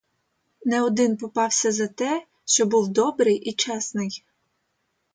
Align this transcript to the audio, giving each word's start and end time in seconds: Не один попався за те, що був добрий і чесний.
Не 0.65 0.81
один 0.81 1.17
попався 1.17 1.71
за 1.71 1.87
те, 1.87 2.25
що 2.45 2.65
був 2.65 2.87
добрий 2.89 3.35
і 3.37 3.53
чесний. 3.53 4.25